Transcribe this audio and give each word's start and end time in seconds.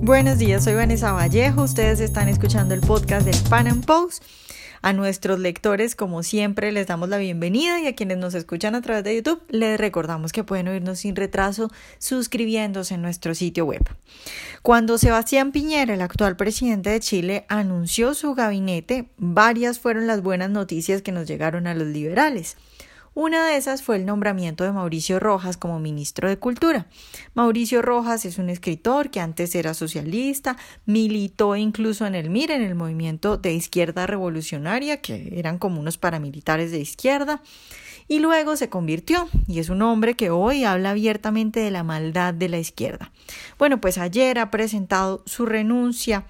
Buenos 0.00 0.38
días, 0.38 0.62
soy 0.62 0.74
Vanessa 0.74 1.10
Vallejo. 1.10 1.62
Ustedes 1.64 1.98
están 1.98 2.28
escuchando 2.28 2.72
el 2.72 2.80
podcast 2.80 3.26
del 3.26 3.36
Pan 3.50 3.66
Am 3.66 3.82
Post. 3.82 4.22
A 4.80 4.92
nuestros 4.92 5.40
lectores, 5.40 5.96
como 5.96 6.22
siempre, 6.22 6.70
les 6.70 6.86
damos 6.86 7.08
la 7.08 7.18
bienvenida 7.18 7.80
y 7.80 7.88
a 7.88 7.96
quienes 7.96 8.16
nos 8.16 8.34
escuchan 8.34 8.76
a 8.76 8.80
través 8.80 9.02
de 9.02 9.16
YouTube, 9.16 9.42
les 9.48 9.78
recordamos 9.78 10.30
que 10.30 10.44
pueden 10.44 10.68
oírnos 10.68 11.00
sin 11.00 11.16
retraso 11.16 11.68
suscribiéndose 11.98 12.94
en 12.94 13.02
nuestro 13.02 13.34
sitio 13.34 13.64
web. 13.64 13.82
Cuando 14.62 14.98
Sebastián 14.98 15.50
Piñera, 15.50 15.94
el 15.94 16.00
actual 16.00 16.36
presidente 16.36 16.90
de 16.90 17.00
Chile, 17.00 17.44
anunció 17.48 18.14
su 18.14 18.34
gabinete, 18.34 19.08
varias 19.16 19.80
fueron 19.80 20.06
las 20.06 20.22
buenas 20.22 20.48
noticias 20.48 21.02
que 21.02 21.10
nos 21.10 21.26
llegaron 21.26 21.66
a 21.66 21.74
los 21.74 21.88
liberales. 21.88 22.56
Una 23.20 23.48
de 23.48 23.56
esas 23.56 23.82
fue 23.82 23.96
el 23.96 24.06
nombramiento 24.06 24.62
de 24.62 24.70
Mauricio 24.70 25.18
Rojas 25.18 25.56
como 25.56 25.80
ministro 25.80 26.28
de 26.28 26.38
Cultura. 26.38 26.86
Mauricio 27.34 27.82
Rojas 27.82 28.24
es 28.24 28.38
un 28.38 28.48
escritor 28.48 29.10
que 29.10 29.18
antes 29.18 29.56
era 29.56 29.74
socialista, 29.74 30.56
militó 30.86 31.56
incluso 31.56 32.06
en 32.06 32.14
el 32.14 32.30
MIR, 32.30 32.52
en 32.52 32.62
el 32.62 32.76
movimiento 32.76 33.36
de 33.36 33.54
izquierda 33.54 34.06
revolucionaria, 34.06 35.00
que 35.00 35.36
eran 35.36 35.58
como 35.58 35.80
unos 35.80 35.98
paramilitares 35.98 36.70
de 36.70 36.78
izquierda, 36.78 37.42
y 38.06 38.20
luego 38.20 38.54
se 38.54 38.68
convirtió, 38.68 39.28
y 39.48 39.58
es 39.58 39.68
un 39.68 39.82
hombre 39.82 40.14
que 40.14 40.30
hoy 40.30 40.62
habla 40.62 40.90
abiertamente 40.90 41.58
de 41.58 41.72
la 41.72 41.82
maldad 41.82 42.34
de 42.34 42.48
la 42.48 42.58
izquierda. 42.58 43.10
Bueno, 43.58 43.80
pues 43.80 43.98
ayer 43.98 44.38
ha 44.38 44.52
presentado 44.52 45.24
su 45.26 45.44
renuncia 45.44 46.24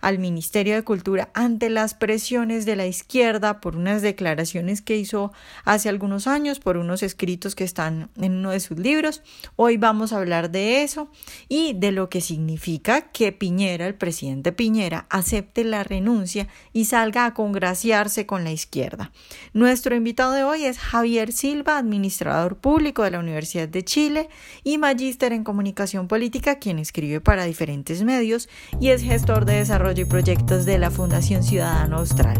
al 0.00 0.18
Ministerio 0.18 0.74
de 0.74 0.82
Cultura 0.82 1.30
ante 1.34 1.70
las 1.70 1.94
presiones 1.94 2.64
de 2.66 2.76
la 2.76 2.86
izquierda 2.86 3.60
por 3.60 3.76
unas 3.76 4.02
declaraciones 4.02 4.80
que 4.82 4.96
hizo 4.96 5.32
hace 5.64 5.88
algunos 5.88 6.26
años, 6.26 6.60
por 6.60 6.76
unos 6.76 7.02
escritos 7.02 7.54
que 7.54 7.64
están 7.64 8.10
en 8.16 8.36
uno 8.36 8.50
de 8.50 8.60
sus 8.60 8.78
libros. 8.78 9.22
Hoy 9.56 9.76
vamos 9.76 10.12
a 10.12 10.18
hablar 10.18 10.50
de 10.50 10.82
eso 10.82 11.10
y 11.48 11.74
de 11.74 11.92
lo 11.92 12.08
que 12.08 12.20
significa 12.20 13.10
que 13.12 13.32
Piñera, 13.32 13.86
el 13.86 13.94
presidente 13.94 14.52
Piñera, 14.52 15.06
acepte 15.10 15.64
la 15.64 15.84
renuncia 15.84 16.48
y 16.72 16.86
salga 16.86 17.26
a 17.26 17.34
congraciarse 17.34 18.26
con 18.26 18.44
la 18.44 18.52
izquierda. 18.52 19.12
Nuestro 19.52 19.94
invitado 19.94 20.32
de 20.32 20.44
hoy 20.44 20.64
es 20.64 20.78
Javier 20.78 21.32
Silva, 21.32 21.78
administrador 21.78 22.56
público 22.56 23.02
de 23.02 23.10
la 23.10 23.18
Universidad 23.18 23.68
de 23.68 23.84
Chile 23.84 24.28
y 24.64 24.78
magíster 24.78 25.32
en 25.32 25.44
comunicación 25.44 26.08
política, 26.08 26.58
quien 26.58 26.78
escribe 26.78 27.20
para 27.20 27.44
diferentes 27.44 28.02
medios 28.02 28.48
y 28.80 28.88
es 28.88 29.02
gestor 29.02 29.44
de 29.44 29.54
desarrollo 29.54 29.89
y 29.98 30.04
Proyectos 30.04 30.64
de 30.66 30.78
la 30.78 30.90
Fundación 30.90 31.42
Ciudadano 31.42 31.98
Austral. 31.98 32.38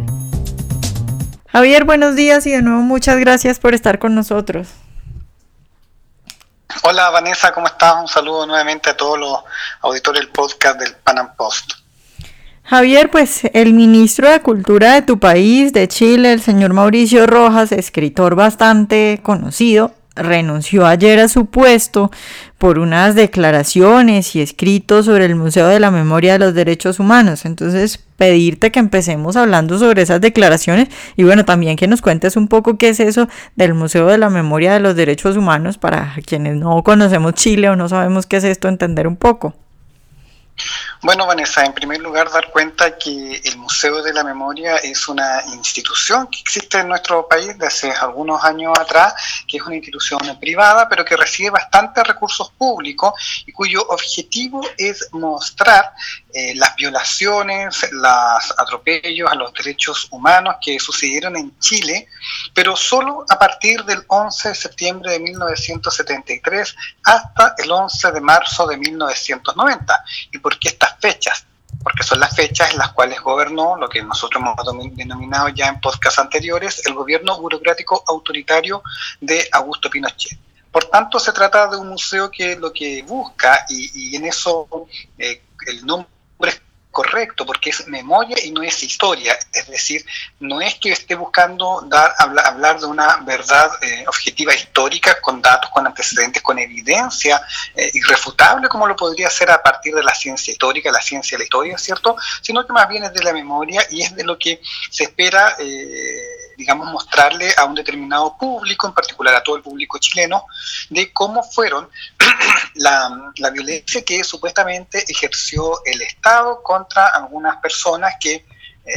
Javier, 1.48 1.84
buenos 1.84 2.14
días 2.14 2.46
y 2.46 2.52
de 2.52 2.62
nuevo 2.62 2.80
muchas 2.80 3.18
gracias 3.18 3.58
por 3.58 3.74
estar 3.74 3.98
con 3.98 4.14
nosotros. 4.14 4.68
Hola 6.82 7.10
Vanessa, 7.10 7.52
¿cómo 7.52 7.66
estás? 7.66 7.96
Un 8.00 8.06
saludo 8.06 8.46
nuevamente 8.46 8.90
a 8.90 8.96
todos 8.96 9.18
los 9.18 9.38
auditores 9.80 10.20
del 10.20 10.30
podcast 10.30 10.78
del 10.78 10.94
Panam 11.02 11.34
Post. 11.34 11.72
Javier, 12.62 13.10
pues 13.10 13.40
el 13.52 13.74
ministro 13.74 14.30
de 14.30 14.40
Cultura 14.42 14.94
de 14.94 15.02
tu 15.02 15.18
país, 15.18 15.72
de 15.72 15.88
Chile, 15.88 16.32
el 16.32 16.40
señor 16.40 16.72
Mauricio 16.72 17.26
Rojas, 17.26 17.72
escritor 17.72 18.36
bastante 18.36 19.18
conocido, 19.24 19.92
renunció 20.16 20.86
ayer 20.86 21.18
a 21.20 21.28
su 21.28 21.46
puesto 21.46 22.10
por 22.58 22.78
unas 22.78 23.14
declaraciones 23.14 24.36
y 24.36 24.42
escritos 24.42 25.06
sobre 25.06 25.24
el 25.24 25.34
Museo 25.34 25.66
de 25.68 25.80
la 25.80 25.90
Memoria 25.90 26.34
de 26.34 26.40
los 26.40 26.54
Derechos 26.54 27.00
Humanos. 27.00 27.44
Entonces, 27.44 27.98
pedirte 28.16 28.70
que 28.70 28.80
empecemos 28.80 29.36
hablando 29.36 29.78
sobre 29.78 30.02
esas 30.02 30.20
declaraciones 30.20 30.88
y 31.16 31.24
bueno, 31.24 31.44
también 31.44 31.76
que 31.76 31.86
nos 31.86 32.02
cuentes 32.02 32.36
un 32.36 32.48
poco 32.48 32.76
qué 32.76 32.90
es 32.90 33.00
eso 33.00 33.28
del 33.56 33.72
Museo 33.74 34.06
de 34.06 34.18
la 34.18 34.28
Memoria 34.28 34.74
de 34.74 34.80
los 34.80 34.94
Derechos 34.94 35.36
Humanos 35.36 35.78
para 35.78 36.14
quienes 36.26 36.56
no 36.56 36.82
conocemos 36.82 37.34
Chile 37.34 37.70
o 37.70 37.76
no 37.76 37.88
sabemos 37.88 38.26
qué 38.26 38.36
es 38.36 38.44
esto, 38.44 38.68
entender 38.68 39.06
un 39.06 39.16
poco. 39.16 39.54
Bueno, 41.02 41.26
Vanessa, 41.26 41.64
en 41.64 41.72
primer 41.72 41.98
lugar 41.98 42.30
dar 42.30 42.50
cuenta 42.50 42.98
que 42.98 43.40
el 43.42 43.56
Museo 43.56 44.02
de 44.02 44.12
la 44.12 44.22
Memoria 44.22 44.76
es 44.76 45.08
una 45.08 45.42
institución 45.46 46.26
que 46.26 46.40
existe 46.40 46.78
en 46.78 46.88
nuestro 46.88 47.26
país 47.26 47.56
desde 47.56 47.90
algunos 47.90 48.44
años 48.44 48.78
atrás, 48.78 49.14
que 49.48 49.56
es 49.56 49.62
una 49.62 49.76
institución 49.76 50.20
privada, 50.38 50.90
pero 50.90 51.02
que 51.02 51.16
recibe 51.16 51.50
bastantes 51.50 52.06
recursos 52.06 52.50
públicos 52.50 53.14
y 53.46 53.52
cuyo 53.52 53.80
objetivo 53.88 54.60
es 54.76 55.08
mostrar 55.12 55.94
eh, 56.34 56.54
las 56.56 56.76
violaciones, 56.76 57.88
los 57.92 58.54
atropellos 58.58 59.32
a 59.32 59.36
los 59.36 59.54
derechos 59.54 60.06
humanos 60.10 60.56
que 60.60 60.78
sucedieron 60.78 61.34
en 61.34 61.58
Chile, 61.60 62.08
pero 62.52 62.76
solo 62.76 63.24
a 63.26 63.38
partir 63.38 63.84
del 63.84 64.04
11 64.06 64.50
de 64.50 64.54
septiembre 64.54 65.12
de 65.12 65.20
1973 65.20 66.76
hasta 67.04 67.54
el 67.56 67.72
11 67.72 68.12
de 68.12 68.20
marzo 68.20 68.66
de 68.66 68.76
1990. 68.76 70.04
¿Y 70.30 70.38
por 70.38 70.58
qué 70.58 70.68
estas 70.90 71.00
fechas? 71.00 71.46
Porque 71.82 72.02
son 72.02 72.20
las 72.20 72.34
fechas 72.34 72.72
en 72.72 72.78
las 72.78 72.92
cuales 72.92 73.20
gobernó 73.20 73.76
lo 73.76 73.88
que 73.88 74.02
nosotros 74.02 74.42
hemos 74.42 74.96
denominado 74.96 75.48
ya 75.48 75.68
en 75.68 75.80
podcasts 75.80 76.18
anteriores, 76.18 76.86
el 76.86 76.94
gobierno 76.94 77.40
burocrático 77.40 78.04
autoritario 78.06 78.82
de 79.20 79.48
Augusto 79.52 79.88
Pinochet. 79.88 80.38
Por 80.70 80.84
tanto, 80.84 81.18
se 81.18 81.32
trata 81.32 81.68
de 81.68 81.76
un 81.76 81.88
museo 81.88 82.30
que 82.30 82.56
lo 82.56 82.72
que 82.72 83.02
busca, 83.02 83.64
y, 83.68 84.14
en 84.14 84.26
eso 84.26 84.68
eh, 85.18 85.42
el 85.66 85.84
nombre 85.84 86.08
correcto, 86.90 87.46
porque 87.46 87.70
es 87.70 87.86
memoria 87.86 88.36
y 88.42 88.50
no 88.50 88.62
es 88.62 88.82
historia. 88.82 89.38
Es 89.52 89.68
decir, 89.68 90.04
no 90.40 90.60
es 90.60 90.74
que 90.76 90.92
esté 90.92 91.14
buscando 91.14 91.84
dar, 91.86 92.12
hablar, 92.18 92.80
de 92.80 92.86
una 92.86 93.18
verdad 93.18 93.70
eh, 93.82 94.04
objetiva 94.06 94.54
histórica 94.54 95.20
con 95.20 95.40
datos, 95.40 95.70
con 95.70 95.86
antecedentes, 95.86 96.42
con 96.42 96.58
evidencia 96.58 97.40
eh, 97.74 97.90
irrefutable, 97.94 98.68
como 98.68 98.86
lo 98.86 98.96
podría 98.96 99.30
ser 99.30 99.50
a 99.50 99.62
partir 99.62 99.94
de 99.94 100.02
la 100.02 100.14
ciencia 100.14 100.52
histórica, 100.52 100.90
la 100.90 101.00
ciencia 101.00 101.36
de 101.36 101.40
la 101.40 101.44
historia, 101.44 101.78
¿cierto? 101.78 102.16
Sino 102.40 102.66
que 102.66 102.72
más 102.72 102.88
bien 102.88 103.04
es 103.04 103.12
de 103.12 103.22
la 103.22 103.32
memoria 103.32 103.86
y 103.90 104.02
es 104.02 104.14
de 104.14 104.24
lo 104.24 104.38
que 104.38 104.60
se 104.90 105.04
espera. 105.04 105.56
Eh, 105.58 106.39
digamos, 106.60 106.92
mostrarle 106.92 107.52
a 107.56 107.64
un 107.64 107.74
determinado 107.74 108.36
público, 108.38 108.86
en 108.86 108.92
particular 108.92 109.34
a 109.34 109.42
todo 109.42 109.56
el 109.56 109.62
público 109.62 109.98
chileno, 109.98 110.44
de 110.90 111.10
cómo 111.10 111.42
fueron 111.42 111.88
la, 112.74 113.32
la, 113.36 113.50
violencia 113.50 114.04
que 114.04 114.22
supuestamente 114.22 115.02
ejerció 115.08 115.82
el 115.86 116.02
Estado 116.02 116.62
contra 116.62 117.06
algunas 117.08 117.56
personas 117.56 118.14
que 118.20 118.44
eh, 118.84 118.92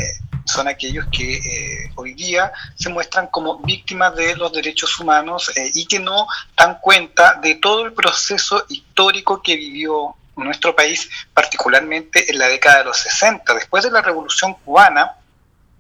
son 0.46 0.68
aquellos 0.68 1.06
que 1.10 1.38
eh, 1.38 1.92
hoy 1.96 2.14
día 2.14 2.52
se 2.76 2.90
muestran 2.90 3.28
como 3.28 3.60
víctimas 3.60 4.14
de 4.14 4.36
los 4.36 4.52
derechos 4.52 5.00
humanos 5.00 5.50
eh, 5.56 5.72
y 5.74 5.86
que 5.86 6.00
no 6.00 6.28
dan 6.58 6.80
cuenta 6.82 7.36
de 7.36 7.56
todo 7.56 7.86
el 7.86 7.94
proceso 7.94 8.66
histórico 8.68 9.42
que 9.42 9.56
vivió 9.56 10.16
nuestro 10.36 10.76
país, 10.76 11.10
particularmente 11.34 12.30
en 12.30 12.40
la 12.40 12.48
década 12.48 12.80
de 12.80 12.86
los 12.86 12.98
60. 12.98 13.54
Después 13.54 13.86
de 13.86 13.92
la 13.92 14.02
Revolución 14.02 14.54
cubana, 14.66 15.16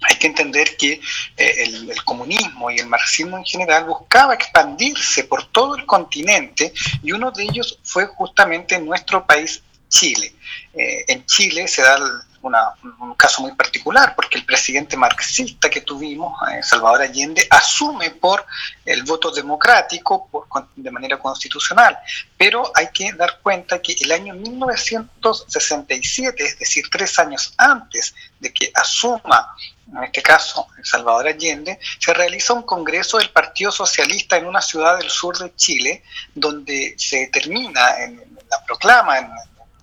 hay 0.09 0.15
que 0.17 0.27
entender 0.27 0.75
que 0.77 0.93
eh, 1.37 1.63
el, 1.63 2.03
comunismo 2.03 2.69
y 2.71 2.79
el 2.79 2.87
marxismo 2.87 3.37
en 3.37 3.45
general 3.45 3.85
buscaba 3.85 4.33
expandirse 4.33 5.23
por 5.23 5.45
todo 5.45 5.75
el 5.75 5.85
continente 5.85 6.73
y 7.01 7.11
uno 7.11 7.31
de 7.31 7.43
ellos 7.43 7.79
fue 7.83 8.05
justamente 8.07 8.79
nuestro 8.79 9.25
país, 9.25 9.61
Chile. 9.89 10.33
Eh, 10.73 11.05
en 11.07 11.25
Chile 11.25 11.67
se 11.67 11.81
da 11.81 11.97
un 12.43 13.15
caso 13.15 13.41
muy 13.41 13.53
particular, 13.53 14.13
porque 14.15 14.37
el 14.37 14.45
presidente 14.45 14.95
marxista 14.97 15.69
que 15.69 15.79
tuvimos, 15.81 16.37
eh, 16.49 16.61
Salvador 16.61 17.01
Allende, 17.01 17.47
asume 17.49 18.11
por 18.11 18.45
el 18.85 19.03
voto 19.03 19.31
democrático 19.31 20.29
de 20.75 20.91
manera 20.91 21.17
constitucional. 21.17 21.97
Pero 22.37 22.71
hay 22.75 22.89
que 22.93 23.13
dar 23.13 23.39
cuenta 23.41 23.81
que 23.81 23.95
el 24.01 24.11
año 24.11 24.33
1967, 24.33 26.43
es 26.43 26.59
decir, 26.59 26.89
tres 26.91 27.17
años 27.17 27.53
antes 27.57 28.13
de 28.39 28.53
que 28.53 28.69
asuma, 28.73 29.55
en 29.87 30.03
este 30.03 30.21
caso, 30.21 30.67
Salvador 30.83 31.27
Allende, 31.27 31.79
se 31.99 32.13
realiza 32.13 32.51
un 32.53 32.63
congreso 32.63 33.17
del 33.17 33.29
Partido 33.29 33.71
Socialista 33.71 34.35
en 34.37 34.47
una 34.47 34.61
ciudad 34.61 34.97
del 34.97 35.09
sur 35.09 35.37
de 35.37 35.55
Chile, 35.55 36.03
donde 36.33 36.95
se 36.97 37.19
determina 37.19 38.03
en 38.03 38.17
la 38.49 38.63
proclama, 38.65 39.19
en 39.19 39.29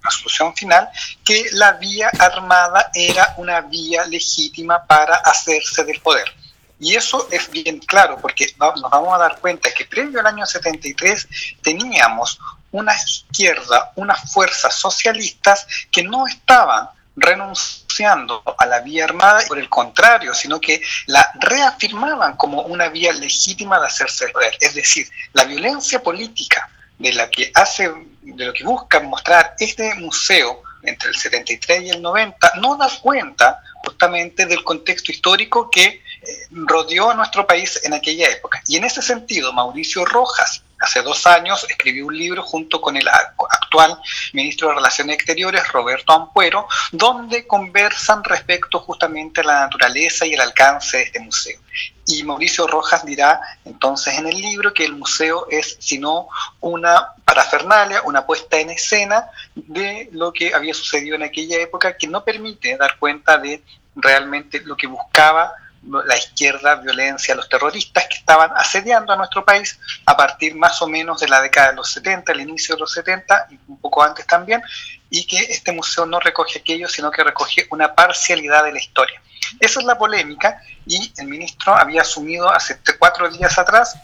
resolución 0.03 0.55
final, 0.55 0.89
que 1.25 1.47
la 1.53 1.73
vía 1.73 2.11
armada 2.19 2.91
era 2.95 3.35
una 3.37 3.61
vía 3.61 4.05
legítima 4.07 4.85
para 4.87 5.17
hacerse 5.17 5.85
del 5.85 6.01
poder. 6.01 6.33
Y 6.79 6.95
eso 6.97 7.29
es 7.31 7.51
bien 7.51 7.79
claro, 7.81 8.19
porque 8.21 8.47
nos 8.59 8.81
vamos 8.81 9.15
a 9.15 9.19
dar 9.19 9.39
cuenta 9.39 9.71
que 9.71 9.85
previo 9.85 10.21
al 10.21 10.27
año 10.27 10.47
73 10.47 11.29
teníamos 11.63 12.39
una 12.73 12.95
izquierda, 12.95 13.93
unas 13.97 14.33
fuerzas 14.33 14.75
socialistas 14.75 15.67
que 15.91 16.03
no 16.03 16.27
estaban 16.27 16.89
renunciando 17.17 18.43
a 18.57 18.65
la 18.65 18.81
vía 18.81 19.05
armada, 19.05 19.43
por 19.47 19.59
el 19.59 19.69
contrario, 19.69 20.33
sino 20.33 20.59
que 20.59 20.81
la 21.07 21.31
reafirmaban 21.39 22.37
como 22.37 22.63
una 22.63 22.89
vía 22.89 23.13
legítima 23.13 23.79
de 23.79 23.87
hacerse 23.87 24.29
poder. 24.29 24.57
Es 24.61 24.75
decir, 24.75 25.07
la 25.35 25.45
violencia 25.45 26.03
política 26.03 26.71
de 27.01 27.13
la 27.15 27.29
que 27.31 27.51
hace, 27.55 27.91
de 28.23 28.45
lo 28.45 28.53
que 28.53 28.63
busca 28.63 29.01
mostrar 29.01 29.55
este 29.59 29.95
museo 29.97 30.63
entre 30.83 31.09
el 31.09 31.17
73 31.17 31.83
y 31.83 31.91
el 31.91 32.03
90, 32.03 32.53
no 32.61 32.77
da 32.77 32.89
cuenta 33.03 33.63
justamente 33.85 34.47
del 34.47 34.63
contexto 34.63 35.11
histórico 35.11 35.71
que 35.71 36.03
rodeó 36.51 37.11
a 37.11 37.15
nuestro 37.15 37.47
país 37.47 37.81
en 37.85 37.95
aquella 37.95 38.29
época. 38.29 38.63
Y 38.67 38.77
en 38.77 38.85
ese 38.85 39.03
sentido, 39.03 39.53
Mauricio 39.53 40.05
Rojas, 40.05 40.63
hace 40.81 41.03
dos 41.03 41.27
años, 41.27 41.67
escribió 41.69 42.07
un 42.07 42.17
libro 42.17 42.43
junto 42.43 42.81
con 42.81 42.97
el 42.97 43.07
actual 43.09 43.99
ministro 44.33 44.69
de 44.69 44.75
Relaciones 44.77 45.15
Exteriores, 45.15 45.69
Roberto 45.69 46.13
Ampuero, 46.13 46.67
donde 46.91 47.47
conversan 47.47 48.25
respecto 48.25 48.81
justamente 48.81 49.43
a 49.43 49.45
la 49.45 49.61
naturaleza 49.61 50.27
y 50.27 50.35
el 50.35 50.41
alcance 50.41 50.97
de 50.97 51.03
este 51.05 51.21
museo. 51.21 51.61
Y 52.07 52.25
Mauricio 52.25 52.67
Rojas 52.67 53.05
dirá 53.05 53.41
entonces 53.65 54.19
en 54.19 54.27
el 54.27 54.41
libro 54.41 54.75
que 54.75 54.85
el 54.85 54.97
museo 54.97 55.47
es 55.51 55.77
sino 55.79 56.29
una 56.61 57.13
parafernalia, 57.25 58.03
una 58.03 58.27
puesta 58.27 58.59
en 58.59 58.71
escena 58.71 59.27
de 59.55 60.09
lo 60.13 60.33
que 60.33 60.55
había 60.55 60.75
sucedido 60.75 61.15
en 61.15 61.23
aquella 61.23 61.61
época 61.61 61.97
que 61.97 62.09
no 62.09 62.25
permite 62.25 62.77
dar 62.77 62.99
cuenta 62.99 63.39
de 63.39 63.63
realmente 63.95 64.61
lo 64.65 64.77
que 64.77 64.87
buscaba 64.87 65.53
la 65.83 66.17
izquierda, 66.17 66.77
violencia, 66.77 67.35
los 67.35 67.49
terroristas 67.49 68.07
que 68.09 68.19
estaban 68.19 68.51
asediando 68.55 69.13
a 69.13 69.17
nuestro 69.17 69.45
país 69.45 69.79
a 70.05 70.17
partir 70.17 70.55
más 70.55 70.81
o 70.83 70.87
menos 70.87 71.21
de 71.21 71.29
la 71.29 71.41
década 71.41 71.71
de 71.71 71.77
los 71.77 71.91
70, 71.91 72.33
el 72.33 72.41
inicio 72.41 72.75
de 72.75 72.81
los 72.81 72.93
70 72.93 73.47
y 73.51 73.59
un 73.67 73.81
poco 73.81 74.03
antes 74.03 74.27
también, 74.27 74.63
y 75.09 75.27
que 75.27 75.39
este 75.39 75.73
museo 75.73 76.05
no 76.05 76.21
recoge 76.21 76.59
aquello, 76.59 76.89
sino 76.89 77.11
que 77.11 77.25
recoge 77.25 77.67
una 77.71 77.95
parcialidad 77.95 78.65
de 78.65 78.73
la 78.73 78.79
historia. 78.79 79.21
Esa 79.59 79.81
es 79.81 79.87
la 79.87 79.99
polémica 79.99 80.63
y 80.87 81.13
el 81.17 81.27
ministro 81.27 81.75
había 81.75 82.03
asumido 82.03 82.51
hace 82.51 82.79
cuatro 82.99 83.31
días 83.31 83.59
atrás 83.59 83.99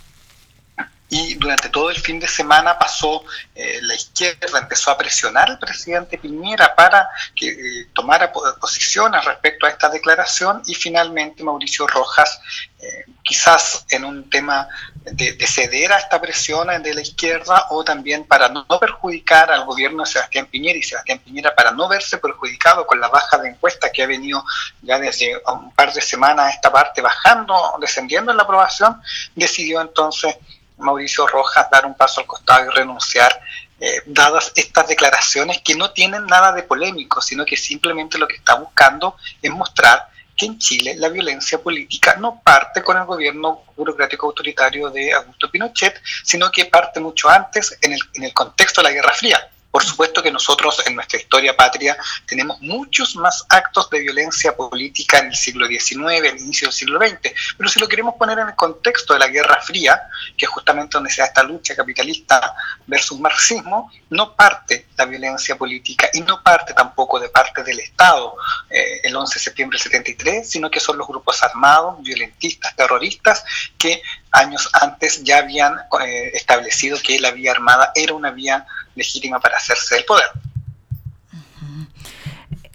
y 1.08 1.34
durante 1.34 1.68
todo 1.68 1.90
el 1.90 1.96
fin 1.96 2.18
de 2.18 2.26
semana 2.26 2.78
pasó 2.78 3.22
eh, 3.54 3.78
la 3.82 3.94
izquierda, 3.94 4.58
empezó 4.58 4.90
a 4.90 4.98
presionar 4.98 5.48
al 5.48 5.58
presidente 5.58 6.18
Piñera 6.18 6.74
para 6.74 7.08
que 7.34 7.48
eh, 7.48 7.88
tomara 7.92 8.32
posiciones 8.32 9.24
respecto 9.24 9.66
a 9.66 9.70
esta 9.70 9.88
declaración 9.88 10.62
y 10.66 10.74
finalmente 10.74 11.44
Mauricio 11.44 11.86
Rojas, 11.86 12.40
eh, 12.80 13.04
quizás 13.22 13.86
en 13.90 14.04
un 14.04 14.28
tema 14.28 14.68
de, 14.96 15.32
de, 15.34 15.46
ceder 15.46 15.92
a 15.92 15.98
esta 15.98 16.20
presión 16.20 16.66
de 16.82 16.94
la 16.94 17.00
izquierda 17.00 17.66
o 17.70 17.84
también 17.84 18.24
para 18.24 18.48
no, 18.48 18.66
perjudicar 18.80 19.52
al 19.52 19.64
gobierno 19.64 20.02
de 20.02 20.10
Sebastián 20.10 20.46
Piñera 20.46 20.78
y 20.78 20.82
Sebastián 20.82 21.20
Piñera 21.20 21.54
para 21.54 21.70
no 21.70 21.88
verse 21.88 22.18
perjudicado 22.18 22.84
con 22.84 23.00
la 23.00 23.08
baja 23.08 23.38
de 23.38 23.50
encuesta 23.50 23.92
que 23.92 24.02
ha 24.02 24.06
venido 24.06 24.44
ya 24.82 24.98
desde 24.98 25.40
un 25.46 25.72
par 25.72 25.92
de 25.92 26.00
semanas 26.00 26.46
a 26.46 26.50
esta 26.50 26.72
parte 26.72 27.00
bajando, 27.00 27.76
descendiendo 27.80 28.32
en 28.32 28.36
la 28.36 28.42
aprobación, 28.42 29.00
decidió 29.36 29.80
entonces 29.80 30.36
Mauricio 30.78 31.26
Rojas 31.26 31.68
dar 31.70 31.86
un 31.86 31.94
paso 31.94 32.20
al 32.20 32.26
costado 32.26 32.66
y 32.66 32.74
renunciar, 32.74 33.40
eh, 33.80 34.02
dadas 34.06 34.52
estas 34.54 34.88
declaraciones 34.88 35.60
que 35.62 35.74
no 35.74 35.90
tienen 35.90 36.26
nada 36.26 36.52
de 36.52 36.62
polémico, 36.62 37.20
sino 37.20 37.44
que 37.44 37.56
simplemente 37.56 38.18
lo 38.18 38.26
que 38.26 38.36
está 38.36 38.54
buscando 38.54 39.16
es 39.42 39.50
mostrar 39.50 40.08
que 40.36 40.46
en 40.46 40.58
Chile 40.58 40.94
la 40.96 41.08
violencia 41.08 41.58
política 41.62 42.16
no 42.16 42.40
parte 42.42 42.82
con 42.82 42.96
el 42.96 43.04
gobierno 43.04 43.64
burocrático 43.74 44.26
autoritario 44.26 44.90
de 44.90 45.12
Augusto 45.12 45.50
Pinochet, 45.50 46.00
sino 46.24 46.50
que 46.50 46.66
parte 46.66 47.00
mucho 47.00 47.28
antes 47.28 47.76
en 47.80 47.92
el, 47.92 48.00
en 48.14 48.24
el 48.24 48.34
contexto 48.34 48.82
de 48.82 48.88
la 48.88 48.94
Guerra 48.94 49.12
Fría. 49.14 49.50
Por 49.76 49.84
supuesto 49.84 50.22
que 50.22 50.32
nosotros 50.32 50.82
en 50.86 50.94
nuestra 50.94 51.20
historia 51.20 51.54
patria 51.54 51.98
tenemos 52.24 52.58
muchos 52.62 53.14
más 53.14 53.44
actos 53.50 53.90
de 53.90 54.00
violencia 54.00 54.56
política 54.56 55.18
en 55.18 55.26
el 55.26 55.36
siglo 55.36 55.66
XIX, 55.66 56.24
el 56.24 56.38
inicio 56.38 56.68
del 56.68 56.72
siglo 56.72 56.98
XX, 56.98 57.34
pero 57.58 57.68
si 57.68 57.78
lo 57.78 57.86
queremos 57.86 58.14
poner 58.14 58.38
en 58.38 58.48
el 58.48 58.56
contexto 58.56 59.12
de 59.12 59.18
la 59.18 59.28
Guerra 59.28 59.60
Fría, 59.60 60.00
que 60.34 60.46
es 60.46 60.50
justamente 60.50 60.96
donde 60.96 61.10
se 61.10 61.20
da 61.20 61.26
esta 61.26 61.42
lucha 61.42 61.76
capitalista 61.76 62.54
versus 62.86 63.20
marxismo, 63.20 63.92
no 64.08 64.34
parte 64.34 64.86
la 64.96 65.04
violencia 65.04 65.56
política 65.56 66.08
y 66.14 66.22
no 66.22 66.42
parte 66.42 66.72
tampoco 66.72 67.20
de 67.20 67.28
parte 67.28 67.62
del 67.62 67.80
Estado 67.80 68.34
eh, 68.70 69.02
el 69.02 69.14
11 69.14 69.34
de 69.34 69.44
septiembre 69.44 69.76
del 69.76 69.82
73, 69.82 70.48
sino 70.48 70.70
que 70.70 70.80
son 70.80 70.96
los 70.96 71.06
grupos 71.06 71.42
armados, 71.42 72.02
violentistas, 72.02 72.74
terroristas, 72.74 73.44
que 73.76 74.00
años 74.32 74.68
antes 74.72 75.22
ya 75.22 75.38
habían 75.38 75.74
eh, 76.00 76.30
establecido 76.34 76.98
que 77.02 77.18
la 77.20 77.30
vía 77.30 77.52
armada 77.52 77.92
era 77.94 78.14
una 78.14 78.30
vía 78.30 78.66
legítima 78.94 79.40
para 79.40 79.56
hacerse 79.56 79.94
del 79.94 80.04
poder. 80.04 80.28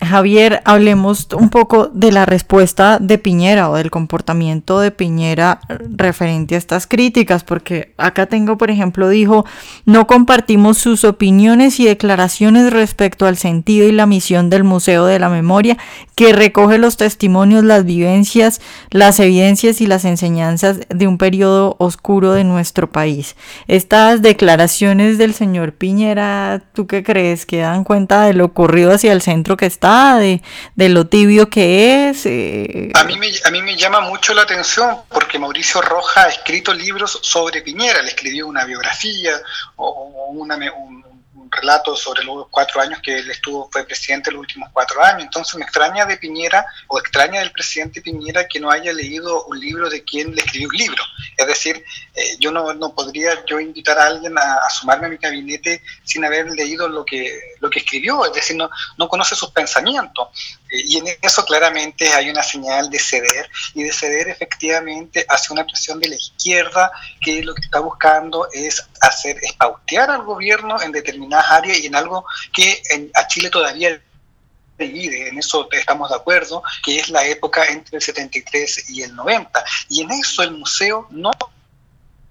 Javier, 0.04 0.62
hablemos 0.66 1.28
un 1.38 1.50
poco 1.50 1.88
de 1.88 2.12
la 2.12 2.26
respuesta 2.26 2.98
de 3.00 3.20
Piñera 3.20 3.70
o 3.70 3.76
del 3.76 3.92
comportamiento 3.92 4.80
de 4.80 4.90
Piñera 4.90 5.60
referente 5.68 6.56
a 6.56 6.58
estas 6.58 6.88
críticas, 6.88 7.44
porque 7.44 7.94
acá 7.98 8.26
tengo, 8.26 8.58
por 8.58 8.72
ejemplo, 8.72 9.10
dijo, 9.10 9.46
no 9.86 10.08
compartimos 10.08 10.80
sus 10.80 11.04
opiniones 11.04 11.80
y 11.80 11.86
declaraciones 11.86 12.74
respecto 12.74 13.28
al 13.28 13.38
sentido 13.38 13.88
y 13.88 13.92
la 13.92 14.08
misión 14.08 14.50
del 14.50 14.64
Museo 14.64 15.06
de 15.06 15.20
la 15.20 15.30
Memoria, 15.30 15.78
que 16.16 16.34
recoge 16.34 16.80
los 16.80 16.98
testimonios, 16.98 17.64
las 17.64 17.86
vivencias, 17.86 18.60
las 18.90 19.20
evidencias 19.20 19.82
y 19.82 19.88
las 19.88 20.04
enseñanzas 20.04 20.80
de 20.90 21.08
un 21.08 21.20
periodo 21.20 21.76
oscuro 21.78 22.34
de 22.34 22.44
nuestro 22.44 22.92
país. 22.92 23.36
Estas 23.68 24.24
declaraciones 24.24 25.20
del 25.20 25.36
señor 25.36 25.74
Piñera, 25.74 26.64
¿tú 26.74 26.88
qué 26.88 27.04
crees? 27.04 27.46
¿Que 27.46 27.60
dan 27.60 27.84
cuenta 27.84 28.24
de 28.24 28.34
lo 28.34 28.46
ocurrido 28.46 28.92
hacia 28.94 29.14
el 29.14 29.22
centro 29.22 29.58
que 29.58 29.68
está? 29.68 29.91
De, 29.92 30.90
lo 30.90 31.08
tibio 31.08 31.50
que 31.50 32.10
es. 32.10 32.26
Eh. 32.26 32.92
A, 32.94 33.04
mí 33.04 33.18
me, 33.18 33.28
a 33.46 33.52
mí 33.52 33.62
me 33.62 33.76
llama 33.76 34.02
mucho 34.02 34.34
la 34.34 34.44
atención 34.44 34.98
porque 35.10 35.40
Mauricio 35.40 35.82
Roja 35.82 36.24
ha 36.24 36.30
escrito 36.30 36.74
libros 36.74 37.20
sobre 37.22 37.62
Piñera, 37.62 38.02
le 38.02 38.10
escribió 38.10 38.48
una 38.48 38.66
biografía 38.66 39.34
o 39.76 40.30
una, 40.34 40.56
un, 40.56 41.04
relato 41.52 41.96
sobre 41.96 42.24
los 42.24 42.48
cuatro 42.50 42.82
años 42.82 43.00
que 43.02 43.20
él 43.20 43.30
estuvo, 43.30 43.70
fue 43.72 43.86
presidente 43.86 44.32
los 44.32 44.40
últimos 44.40 44.70
cuatro 44.72 45.04
años. 45.04 45.24
Entonces 45.24 45.56
me 45.56 45.64
extraña 45.64 46.06
de 46.06 46.18
Piñera 46.18 46.66
o 46.88 46.98
extraña 46.98 47.42
del 47.42 47.52
presidente 47.52 48.02
Piñera 48.02 48.48
que 48.48 48.60
no 48.60 48.72
haya 48.72 48.94
leído 48.94 49.46
un 49.46 49.60
libro 49.60 49.90
de 49.90 50.04
quien 50.04 50.34
le 50.34 50.42
escribió 50.42 50.70
un 50.70 50.78
libro. 50.78 51.04
Es 51.38 51.48
decir, 51.48 51.84
eh, 52.16 52.38
yo 52.40 52.52
no, 52.52 52.74
no, 52.74 52.94
podría 52.94 53.44
yo 53.46 53.60
invitar 53.60 53.98
a 54.00 54.06
alguien 54.06 54.38
a, 54.38 54.70
sumarme 54.70 55.08
a 55.08 55.10
mi 55.10 55.18
gabinete 55.18 55.84
sin 56.04 56.24
haber 56.24 56.50
leído 56.52 56.88
lo 56.88 57.04
que, 57.04 57.40
lo 57.60 57.70
que 57.70 57.80
escribió, 57.80 58.26
es 58.26 58.34
decir, 58.34 58.56
no, 58.56 58.70
no 58.98 59.08
conoce 59.08 59.36
sus 59.36 59.52
pensamientos. 59.52 60.30
Eh, 60.72 60.84
y 60.86 60.98
en 60.98 61.06
eso 61.22 61.46
claramente 61.46 62.12
hay 62.14 62.30
una 62.30 62.44
señal 62.44 62.90
de 62.90 63.00
ceder 63.00 63.50
y 63.74 63.84
de 63.84 63.92
ceder 63.92 64.30
efectivamente 64.30 65.26
hacia 65.30 65.54
una 65.54 65.66
presión 65.66 66.00
de 66.00 66.10
la 66.10 66.16
izquierda 66.16 66.92
que 67.22 67.44
lo 67.44 67.54
que 67.54 67.62
está 67.62 67.80
buscando 67.80 68.48
es 68.52 68.88
hacer, 69.02 69.38
es 69.42 69.54
pautear 69.54 70.10
al 70.10 70.24
gobierno 70.24 70.82
en 70.82 70.92
determinadas 70.92 71.52
áreas 71.52 71.80
y 71.80 71.88
en 71.88 71.96
algo 71.96 72.26
que 72.54 72.82
a 73.14 73.28
Chile 73.28 73.50
todavía 73.50 74.02
divide, 74.78 75.30
en 75.30 75.38
eso 75.38 75.68
estamos 75.72 76.10
de 76.10 76.16
acuerdo, 76.16 76.64
que 76.84 76.98
es 76.98 77.10
la 77.10 77.26
época 77.26 77.66
entre 77.66 77.98
el 77.98 78.02
73 78.02 78.90
y 78.90 79.04
el 79.04 79.16
90. 79.16 79.64
Y 79.90 80.02
en 80.02 80.12
eso 80.12 80.44
el 80.44 80.52
museo 80.52 81.08
no 81.12 81.32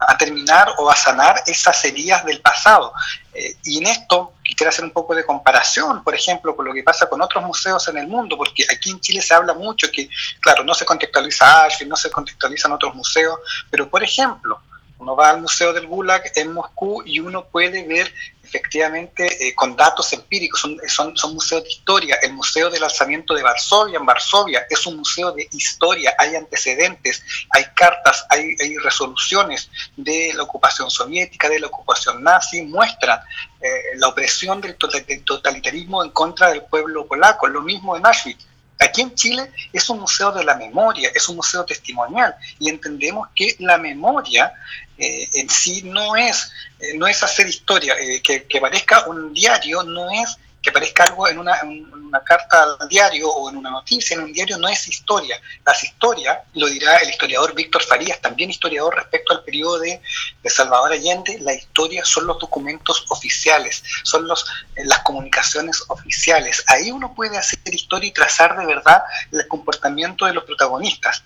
a 0.01 0.17
terminar 0.17 0.73
o 0.79 0.91
a 0.91 0.97
sanar 0.97 1.43
esas 1.47 1.85
heridas 1.85 2.25
del 2.25 2.41
pasado. 2.41 2.93
Eh, 3.35 3.57
y 3.65 3.79
en 3.79 3.87
esto 3.87 4.33
quisiera 4.43 4.71
hacer 4.71 4.85
un 4.85 4.91
poco 4.91 5.15
de 5.15 5.25
comparación, 5.25 6.03
por 6.03 6.15
ejemplo, 6.15 6.57
con 6.57 6.65
lo 6.65 6.73
que 6.73 6.83
pasa 6.83 7.09
con 7.09 7.21
otros 7.21 7.45
museos 7.45 7.87
en 7.89 7.99
el 7.99 8.09
mundo, 8.09 8.37
porque 8.37 8.65
aquí 8.73 8.91
en 8.91 9.01
Chile 9.01 9.21
se 9.21 9.35
habla 9.35 9.55
mucho 9.55 9.89
que, 9.93 10.09
claro, 10.41 10.65
no 10.65 10.75
se 10.75 10.85
contextualiza 10.85 11.65
Auschwitz, 11.65 11.89
no 11.89 11.97
se 11.97 12.11
contextualizan 12.11 12.73
otros 12.73 12.95
museos, 12.95 13.39
pero 13.71 13.89
por 13.89 14.03
ejemplo, 14.03 14.61
uno 14.99 15.17
va 15.17 15.31
al 15.31 15.41
Museo 15.41 15.73
del 15.73 15.87
Gulag 15.87 16.23
en 16.35 16.53
Moscú 16.53 17.03
y 17.05 17.21
uno 17.21 17.45
puede 17.45 17.87
ver 17.87 18.13
efectivamente 18.51 19.47
eh, 19.47 19.55
con 19.55 19.77
datos 19.77 20.13
empíricos, 20.13 20.61
son, 20.61 20.77
son, 20.89 21.17
son, 21.17 21.35
museos 21.35 21.63
de 21.63 21.69
historia. 21.69 22.19
El 22.21 22.33
Museo 22.33 22.69
del 22.69 22.83
Alzamiento 22.83 23.35
de 23.35 23.43
Varsovia, 23.43 23.99
en 23.99 24.05
Varsovia, 24.05 24.67
es 24.69 24.87
un 24.87 24.97
museo 24.97 25.31
de 25.33 25.49
historia, 25.53 26.15
hay 26.19 26.35
antecedentes, 26.35 27.23
hay 27.51 27.65
cartas, 27.77 28.27
hay, 28.29 28.57
hay 28.61 28.77
resoluciones 28.79 29.71
de 29.97 30.33
la 30.35 30.43
ocupación 30.43 30.91
soviética, 30.91 31.49
de 31.49 31.61
la 31.61 31.69
ocupación 31.69 32.23
nazi, 32.23 32.63
muestran 32.63 33.21
eh, 33.61 33.69
la 33.97 34.09
opresión 34.09 34.61
del 34.61 34.77
totalitarismo 34.77 36.03
en 36.03 36.11
contra 36.11 36.49
del 36.51 36.63
pueblo 36.63 37.07
polaco, 37.07 37.47
lo 37.47 37.63
mismo 37.63 37.97
en 37.97 38.05
Auschwitz. 38.05 38.50
Aquí 38.81 39.03
en 39.03 39.15
Chile 39.15 39.51
es 39.75 39.91
un 39.91 40.01
museo 40.01 40.33
de 40.33 40.43
la 40.43 40.57
memoria, 40.57 41.11
es 41.15 41.29
un 41.29 41.37
museo 41.37 41.65
testimonial 41.67 42.35
y 42.59 42.71
entendemos 42.71 43.29
que 43.35 43.55
la 43.59 43.77
memoria 43.77 44.55
eh, 44.97 45.29
en 45.35 45.51
sí 45.51 45.83
no 45.85 46.17
es, 46.17 46.51
eh, 46.79 46.97
no 46.97 47.07
es 47.07 47.23
hacer 47.23 47.47
historia, 47.47 47.95
eh, 48.01 48.23
que, 48.23 48.45
que, 48.45 48.59
parezca 48.59 49.07
un 49.07 49.35
diario 49.35 49.83
no 49.83 50.11
es 50.11 50.39
que 50.63 50.73
parezca 50.73 51.05
algo 51.05 51.27
en 51.29 51.39
una, 51.39 51.59
una, 51.63 52.23
carta 52.23 52.77
al 52.79 52.89
diario 52.89 53.29
o 53.31 53.49
en 53.51 53.57
una 53.57 53.71
noticia 53.71 54.15
en 54.15 54.25
un 54.25 54.33
diario 54.33 54.59
no 54.59 54.69
es 54.69 54.87
historia. 54.89 55.41
Las 55.65 55.83
historias, 55.83 56.39
lo 56.55 56.67
dirá 56.67 56.99
el 56.99 57.09
historiador 57.09 57.55
Víctor 57.55 57.83
Farías, 57.83 58.21
también 58.21 58.51
historiador 58.51 58.95
respecto 58.95 59.33
al 59.33 59.43
periodo 59.43 59.79
de, 59.79 60.03
de 60.43 60.51
Salvador 60.51 60.93
Allende, 60.93 61.39
la 61.41 61.55
historia 61.55 62.05
son 62.05 62.27
los 62.27 62.39
documentos 62.39 63.07
oficiales, 63.09 63.83
son 64.03 64.27
los, 64.27 64.45
las 64.77 65.01
comunicaciones 65.01 65.83
oficiales. 65.89 66.63
Ahí 66.67 66.91
uno 66.91 67.15
puede 67.15 67.39
hacer 67.39 67.61
historia 67.67 68.09
y 68.09 68.13
trazar 68.13 68.59
de 68.59 68.67
verdad 68.67 69.03
el 69.33 69.47
comportamiento 69.49 70.27
de 70.27 70.35
los 70.35 70.45
protagonistas. 70.45 71.23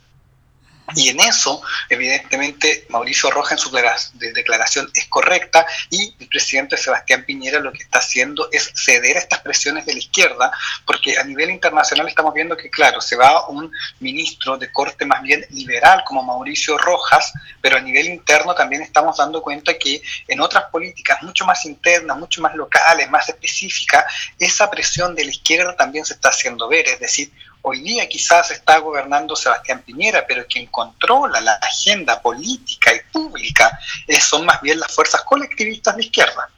Y 0.95 1.09
en 1.09 1.21
eso, 1.21 1.62
evidentemente, 1.88 2.87
Mauricio 2.91 3.31
Rojas 3.31 3.53
en 3.53 3.59
su 3.59 3.71
declaración 4.12 4.91
es 4.95 5.07
correcta 5.07 5.67
y 5.91 6.14
el 6.21 6.29
presidente 6.29 6.76
Sebastián 6.76 7.25
Piñera 7.25 7.59
lo 7.59 7.73
que 7.73 7.83
está 7.83 8.00
haciendo 8.00 8.49
es 8.53 8.71
ceder 8.75 9.17
a 9.17 9.21
estas 9.21 9.41
presiones 9.41 9.87
de 9.87 9.95
la 9.95 9.99
izquierda, 9.99 10.53
porque 10.85 11.19
a 11.19 11.25
nivel 11.25 11.50
internacional 11.50 12.07
estamos 12.07 12.35
viendo 12.35 12.57
que, 12.57 12.69
claro, 12.69 13.00
se 13.00 13.17
va 13.17 13.49
un 13.49 13.73
ministro 14.00 14.59
de 14.59 14.71
corte 14.71 15.07
más 15.07 15.23
bien 15.23 15.45
liberal 15.50 16.03
como 16.05 16.23
Mauricio 16.23 16.76
Rojas, 16.76 17.33
pero 17.62 17.79
a 17.79 17.81
nivel 17.81 18.07
interno 18.07 18.55
también 18.55 18.83
estamos 18.83 19.17
dando 19.17 19.41
cuenta 19.41 19.79
que 19.79 20.03
en 20.29 20.41
otras 20.41 20.64
políticas 20.64 21.23
mucho 21.23 21.47
más 21.47 21.64
internas, 21.64 22.19
mucho 22.19 22.43
más 22.43 22.55
locales, 22.55 23.11
más 23.11 23.29
específicas, 23.29 24.05
esa 24.38 24.71
presión 24.71 25.14
de 25.14 25.25
la 25.25 25.31
izquierda 25.31 25.75
también 25.75 26.05
se 26.05 26.12
está 26.12 26.29
haciendo 26.29 26.69
ver, 26.69 26.87
es 26.88 27.00
decir, 27.00 27.33
Hoy 27.66 27.80
día 27.80 28.06
quizás 28.06 28.50
está 28.50 28.78
gobernando 28.78 29.35
Sebastián 29.35 29.83
Piñera, 29.87 30.26
pero 30.28 30.44
quien 30.47 30.66
controla 30.66 31.40
la 31.40 31.54
agenda 31.54 32.21
política 32.21 32.90
y 32.94 32.99
pública 33.11 33.78
eh, 34.06 34.21
son 34.21 34.44
más 34.44 34.61
bien 34.61 34.78
las 34.78 34.94
fuerzas 34.94 35.23
colectivistas 35.23 35.97
de 35.97 36.02
izquierda. 36.02 36.50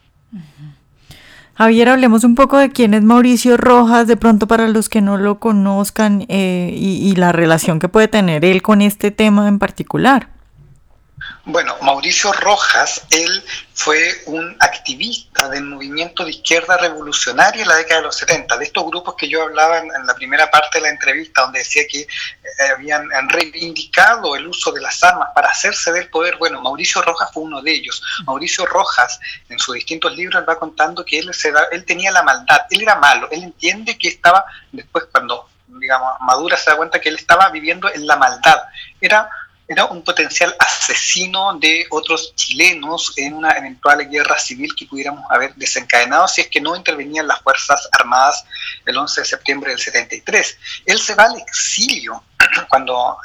Javier, 1.53 1.87
hablemos 1.87 2.25
un 2.25 2.35
poco 2.35 2.57
de 2.57 2.71
quién 2.71 2.93
es 2.93 3.03
Mauricio 3.03 3.55
Rojas, 3.55 4.07
de 4.07 4.17
pronto 4.17 4.47
para 4.47 4.67
los 4.67 4.89
que 4.89 4.99
no 4.99 5.15
lo 5.15 5.39
conozcan 5.39 6.25
eh, 6.27 6.71
y 6.75 7.15
la 7.15 7.31
relación 7.31 7.79
que 7.79 7.87
puede 7.87 8.09
tener 8.09 8.43
él 8.43 8.61
con 8.61 8.81
este 8.81 9.09
tema 9.09 9.47
en 9.47 9.59
particular. 9.59 10.36
Bueno, 11.45 11.77
Mauricio 11.81 12.33
Rojas, 12.33 13.03
él 13.09 13.43
fue 13.73 14.21
un 14.25 14.57
activista 14.59 15.47
del 15.47 15.63
movimiento 15.63 16.25
de 16.25 16.31
izquierda 16.31 16.75
revolucionaria 16.77 17.61
en 17.61 17.67
la 17.69 17.75
década 17.75 18.01
de 18.01 18.07
los 18.07 18.17
70, 18.17 18.57
de 18.57 18.65
estos 18.65 18.85
grupos 18.85 19.15
que 19.15 19.29
yo 19.29 19.43
hablaba 19.43 19.77
en, 19.79 19.87
la 20.05 20.13
primera 20.13 20.51
parte 20.51 20.79
de 20.79 20.81
la 20.83 20.89
entrevista, 20.89 21.43
donde 21.43 21.59
decía 21.59 21.83
que 21.89 22.01
eh, 22.01 22.07
habían 22.75 23.09
reivindicado 23.29 24.35
el 24.35 24.47
uso 24.47 24.71
de 24.71 24.81
las 24.81 25.01
armas 25.03 25.29
para 25.33 25.49
hacerse 25.49 25.91
del 25.93 26.09
poder. 26.09 26.35
Bueno, 26.37 26.61
Mauricio 26.61 27.01
Rojas 27.01 27.29
fue 27.33 27.43
uno 27.43 27.61
de 27.61 27.71
ellos. 27.71 28.03
Mauricio 28.25 28.65
Rojas, 28.65 29.19
en 29.47 29.57
sus 29.57 29.75
distintos 29.75 30.15
libros, 30.15 30.43
va 30.47 30.59
contando 30.59 31.05
que 31.05 31.19
él, 31.19 31.33
se 31.33 31.53
él 31.71 31.85
tenía 31.85 32.11
la 32.11 32.23
maldad, 32.23 32.61
él 32.69 32.81
era 32.81 32.95
malo, 32.95 33.29
él 33.31 33.43
entiende 33.43 33.97
que 33.97 34.09
estaba, 34.09 34.43
después 34.71 35.05
cuando 35.11 35.47
digamos, 35.67 36.13
Madura 36.21 36.57
se 36.57 36.69
da 36.69 36.77
cuenta 36.77 36.99
que 36.99 37.09
él 37.09 37.15
estaba 37.15 37.49
viviendo 37.49 37.93
en 37.93 38.07
la 38.07 38.15
maldad. 38.15 38.57
Era 38.99 39.29
era 39.67 39.85
un 39.85 40.03
potencial 40.03 40.55
asesino 40.59 41.57
de 41.59 41.85
otros 41.89 42.33
chilenos 42.35 43.13
en 43.17 43.33
una 43.33 43.51
eventual 43.51 44.09
guerra 44.09 44.39
civil 44.39 44.73
que 44.75 44.85
pudiéramos 44.85 45.23
haber 45.29 45.53
desencadenado 45.55 46.27
si 46.27 46.41
es 46.41 46.47
que 46.47 46.61
no 46.61 46.75
intervenían 46.75 47.27
las 47.27 47.41
Fuerzas 47.41 47.89
Armadas 47.91 48.45
el 48.85 48.97
11 48.97 49.21
de 49.21 49.25
septiembre 49.25 49.71
del 49.71 49.79
73. 49.79 50.57
Él 50.85 50.99
se 50.99 51.15
va 51.15 51.25
al 51.25 51.37
exilio 51.39 52.23
cuando 52.69 53.17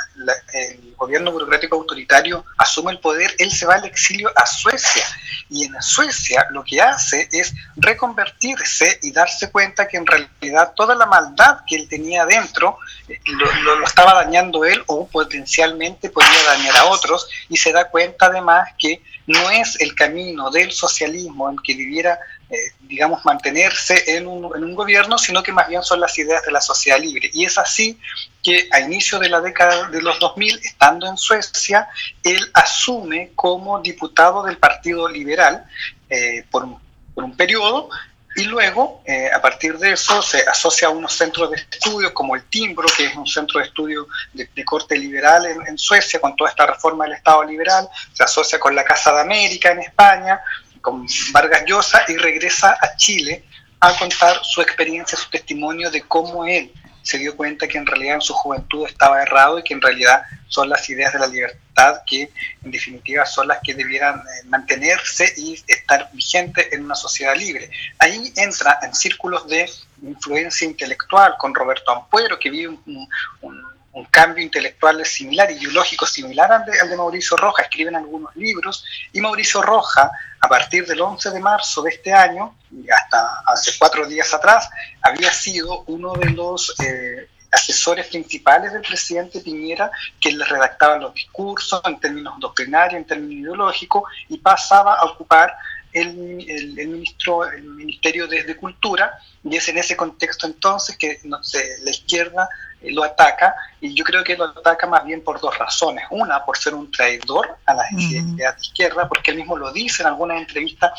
el 0.52 0.94
gobierno 0.96 1.32
burocrático 1.32 1.76
autoritario 1.76 2.44
asume 2.58 2.92
el 2.92 3.00
poder, 3.00 3.34
él 3.38 3.50
se 3.50 3.66
va 3.66 3.74
al 3.74 3.84
exilio 3.84 4.30
a 4.36 4.46
Suecia. 4.46 5.04
Y 5.48 5.64
en 5.64 5.82
Suecia 5.82 6.46
lo 6.50 6.64
que 6.64 6.80
hace 6.80 7.28
es 7.32 7.54
reconvertirse 7.76 8.98
y 9.02 9.12
darse 9.12 9.50
cuenta 9.50 9.88
que 9.88 9.96
en 9.96 10.06
realidad 10.06 10.72
toda 10.74 10.94
la 10.94 11.06
maldad 11.06 11.60
que 11.66 11.76
él 11.76 11.88
tenía 11.88 12.24
dentro 12.24 12.78
eh, 13.08 13.18
lo, 13.26 13.76
lo 13.76 13.86
estaba 13.86 14.14
dañando 14.14 14.64
él 14.64 14.82
o 14.86 15.06
potencialmente 15.06 16.10
podía 16.10 16.42
dañar 16.46 16.76
a 16.76 16.84
otros. 16.86 17.28
Y 17.48 17.56
se 17.56 17.72
da 17.72 17.88
cuenta 17.90 18.26
además 18.26 18.68
que 18.78 19.02
no 19.26 19.50
es 19.50 19.80
el 19.80 19.94
camino 19.94 20.50
del 20.50 20.72
socialismo 20.72 21.50
en 21.50 21.56
que 21.58 21.74
viviera 21.74 22.18
eh, 22.52 22.72
digamos, 22.82 23.24
mantenerse 23.24 24.04
en 24.14 24.26
un, 24.26 24.74
gobierno, 24.74 25.16
sino 25.16 25.42
que 25.42 25.52
más 25.52 25.68
bien 25.68 25.82
son 25.82 26.00
las 26.00 26.18
ideas 26.18 26.44
de 26.44 26.52
la 26.52 26.60
sociedad 26.60 27.00
libre. 27.00 27.30
Y 27.32 27.46
es 27.46 27.56
así 27.56 27.98
que 28.42 28.68
a 28.70 28.80
inicio 28.80 29.18
de 29.18 29.30
la 29.30 29.40
década 29.40 29.88
de 29.88 30.02
los 30.02 30.18
2000, 30.18 30.60
estando 30.62 31.06
en 31.06 31.16
Suecia, 31.16 31.88
él 32.22 32.38
asume 32.52 33.30
como 33.34 33.80
diputado 33.80 34.42
del 34.42 34.58
Partido 34.58 35.08
Liberal 35.08 35.64
eh, 36.10 36.44
por, 36.50 36.64
un, 36.64 36.78
por, 37.14 37.34
periodo. 37.38 37.88
Y 38.36 38.44
luego, 38.44 39.02
eh, 39.06 39.30
a 39.34 39.40
partir 39.40 39.78
de 39.78 39.92
eso, 39.92 40.20
se 40.20 40.42
asocia 40.42 40.88
a 40.88 40.90
unos 40.90 41.14
centros 41.14 41.50
de 41.52 41.56
estudio 41.56 42.12
como 42.12 42.36
el 42.36 42.44
Timbro, 42.44 42.86
que 42.94 43.06
es 43.06 43.16
un 43.16 43.26
centro 43.26 43.60
de 43.60 43.66
estudio 43.66 44.08
de, 44.34 44.46
de 44.54 44.64
corte 44.66 44.94
liberal 44.98 45.46
en, 45.46 45.66
en, 45.66 45.78
Suecia, 45.78 46.20
con 46.20 46.36
toda 46.36 46.50
esta 46.50 46.66
reforma 46.66 47.04
del 47.04 47.14
Estado 47.14 47.44
liberal, 47.44 47.88
se 48.12 48.24
asocia 48.24 48.58
con 48.58 48.74
la 48.74 48.84
Casa 48.84 49.10
de 49.14 49.22
América 49.22 49.70
en 49.70 49.80
España, 49.80 50.38
con 50.82 51.06
Vargas 51.32 51.64
Llosa 51.66 52.02
y 52.08 52.16
regresa 52.16 52.76
a 52.80 52.96
Chile 52.96 53.44
a 53.80 53.96
contar 53.96 54.40
su 54.42 54.60
experiencia, 54.60 55.16
su 55.16 55.30
testimonio 55.30 55.90
de 55.90 56.02
cómo 56.02 56.44
él 56.44 56.72
se 57.02 57.18
dio 57.18 57.36
cuenta 57.36 57.66
que 57.66 57.78
en 57.78 57.86
realidad 57.86 58.16
en 58.16 58.20
su 58.20 58.32
juventud 58.32 58.86
estaba 58.86 59.22
errado 59.22 59.58
y 59.58 59.62
que 59.62 59.74
en 59.74 59.80
realidad 59.80 60.22
son 60.46 60.68
las 60.68 60.88
ideas 60.88 61.12
de 61.12 61.18
la 61.18 61.26
libertad 61.26 62.02
que 62.06 62.30
en 62.62 62.70
definitiva 62.70 63.26
son 63.26 63.48
las 63.48 63.58
que 63.62 63.74
debieran 63.74 64.20
eh, 64.20 64.44
mantenerse 64.46 65.32
y 65.36 65.62
estar 65.66 66.10
vigentes 66.12 66.68
en 66.72 66.84
una 66.84 66.94
sociedad 66.94 67.34
libre. 67.34 67.70
Ahí 67.98 68.32
entra 68.36 68.78
en 68.82 68.94
círculos 68.94 69.48
de 69.48 69.68
influencia 70.02 70.66
intelectual 70.66 71.34
con 71.38 71.54
Roberto 71.54 71.90
Ampuero, 71.90 72.38
que 72.38 72.50
vive 72.50 72.68
un, 72.68 73.08
un 73.40 73.71
un 73.92 74.06
cambio 74.06 74.42
intelectual 74.42 75.04
similar, 75.04 75.50
ideológico 75.50 76.06
similar 76.06 76.50
al 76.50 76.64
de, 76.64 76.96
Mauricio 76.96 77.36
Roja, 77.36 77.62
escriben 77.62 77.94
algunos 77.94 78.34
libros, 78.36 78.84
y 79.12 79.20
Mauricio 79.20 79.60
Roja, 79.60 80.10
a 80.40 80.48
partir 80.48 80.86
del 80.86 81.00
11 81.00 81.30
de 81.30 81.40
marzo 81.40 81.82
de 81.82 81.90
este 81.90 82.12
año, 82.12 82.56
hasta 82.90 83.42
hace 83.46 83.72
cuatro 83.78 84.06
días 84.06 84.32
atrás, 84.32 84.68
había 85.02 85.30
sido 85.30 85.84
uno 85.88 86.14
de 86.14 86.30
los 86.30 86.74
eh, 86.80 87.28
asesores 87.50 88.06
principales 88.06 88.72
del 88.72 88.80
presidente 88.80 89.40
Piñera, 89.40 89.90
que 90.18 90.32
le 90.32 90.44
redactaba 90.44 90.96
los 90.96 91.12
discursos 91.12 91.82
en 91.84 92.00
términos 92.00 92.34
doctrinarios, 92.40 92.98
en 92.98 93.06
términos 93.06 93.42
ideológicos, 93.42 94.04
y 94.30 94.38
pasaba 94.38 94.94
a 94.94 95.04
ocupar 95.04 95.54
el, 95.92 96.46
el, 96.48 96.88
ministro, 96.88 97.44
el 97.44 97.64
Ministerio 97.64 98.26
de, 98.26 98.56
Cultura, 98.56 99.18
y 99.44 99.54
es 99.54 99.68
en 99.68 99.76
ese 99.76 99.96
contexto 99.96 100.46
entonces 100.46 100.96
que 100.96 101.20
no 101.24 101.44
sé, 101.44 101.76
la 101.82 101.90
izquierda 101.90 102.48
lo 102.90 103.04
ataca, 103.04 103.54
y 103.80 103.94
yo 103.94 104.04
creo 104.04 104.24
que 104.24 104.36
lo 104.36 104.46
ataca 104.46 104.86
más 104.86 105.04
bien 105.04 105.22
por 105.22 105.40
dos 105.40 105.56
razones. 105.58 106.04
Una, 106.10 106.44
por 106.44 106.56
ser 106.56 106.74
un 106.74 106.90
traidor 106.90 107.56
a 107.66 107.74
la 107.74 107.84
ideas 107.92 108.56
de 108.56 108.62
izquierda, 108.62 109.08
porque 109.08 109.30
él 109.30 109.38
mismo 109.38 109.56
lo 109.56 109.72
dice 109.72 110.02
en 110.02 110.08
algunas 110.08 110.38
entrevistas 110.38 110.92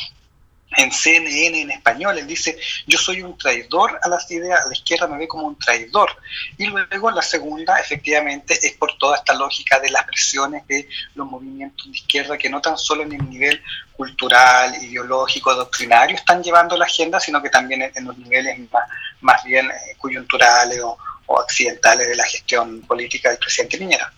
en 0.75 0.91
CNN 0.91 1.61
en 1.61 1.71
español, 1.71 2.17
él 2.17 2.27
dice, 2.27 2.57
yo 2.87 2.97
soy 2.97 3.21
un 3.21 3.37
traidor 3.37 3.99
a 4.01 4.09
las 4.09 4.29
ideas, 4.31 4.65
a 4.65 4.67
la 4.67 4.73
izquierda 4.73 5.07
me 5.07 5.17
ve 5.17 5.27
como 5.27 5.47
un 5.47 5.57
traidor. 5.57 6.09
Y 6.57 6.65
luego 6.65 7.11
la 7.11 7.21
segunda, 7.21 7.77
efectivamente, 7.79 8.57
es 8.61 8.73
por 8.77 8.97
toda 8.97 9.17
esta 9.17 9.33
lógica 9.33 9.79
de 9.79 9.89
las 9.91 10.03
presiones 10.05 10.65
de 10.67 10.87
los 11.15 11.27
movimientos 11.27 11.85
de 11.85 11.91
izquierda 11.91 12.37
que 12.37 12.49
no 12.49 12.61
tan 12.61 12.77
solo 12.77 13.03
en 13.03 13.13
el 13.13 13.29
nivel 13.29 13.61
cultural, 13.95 14.75
ideológico, 14.83 15.53
doctrinario 15.53 16.15
están 16.15 16.41
llevando 16.41 16.75
la 16.75 16.85
agenda, 16.85 17.19
sino 17.19 17.41
que 17.41 17.49
también 17.49 17.91
en 17.93 18.05
los 18.05 18.17
niveles 18.17 18.59
más, 18.71 18.83
más 19.21 19.43
bien 19.43 19.67
eh, 19.67 19.95
coyunturales 19.97 20.79
o, 20.81 20.97
o 21.27 21.39
accidentales 21.39 22.07
de 22.07 22.15
la 22.15 22.25
gestión 22.25 22.81
política 22.81 23.29
del 23.29 23.39
presidente 23.39 23.77
Piñera. 23.77 24.13